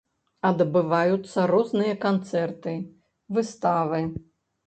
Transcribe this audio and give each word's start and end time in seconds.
Адбываюцца 0.49 1.43
розныя 1.51 1.93
канцэрты, 2.07 2.73
выставы. 3.39 4.01